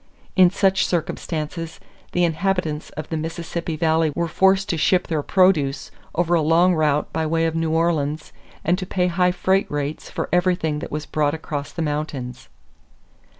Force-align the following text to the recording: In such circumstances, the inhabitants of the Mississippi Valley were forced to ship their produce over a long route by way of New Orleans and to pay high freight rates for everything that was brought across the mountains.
In 0.35 0.49
such 0.49 0.87
circumstances, 0.87 1.79
the 2.11 2.23
inhabitants 2.23 2.89
of 2.97 3.09
the 3.09 3.17
Mississippi 3.17 3.75
Valley 3.75 4.11
were 4.15 4.27
forced 4.27 4.67
to 4.69 4.75
ship 4.77 5.05
their 5.05 5.21
produce 5.21 5.91
over 6.15 6.33
a 6.33 6.41
long 6.41 6.73
route 6.73 7.13
by 7.13 7.27
way 7.27 7.45
of 7.45 7.53
New 7.53 7.69
Orleans 7.69 8.33
and 8.65 8.79
to 8.79 8.87
pay 8.87 9.05
high 9.05 9.31
freight 9.31 9.69
rates 9.69 10.09
for 10.09 10.27
everything 10.33 10.79
that 10.79 10.91
was 10.91 11.05
brought 11.05 11.35
across 11.35 11.71
the 11.71 11.83
mountains. 11.83 12.49